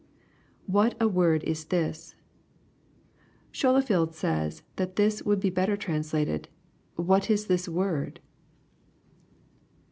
[What 0.65 0.95
a 0.99 1.07
word 1.07 1.43
is 1.43 1.65
this,] 1.65 2.15
Scholefield 3.53 4.13
says 4.15 4.63
that 4.77 4.95
this 4.95 5.21
would 5.21 5.39
be 5.39 5.51
better 5.51 5.77
translated," 5.77 6.49
What 6.95 7.29
is 7.29 7.45
this 7.45 7.69
word?" 7.69 8.19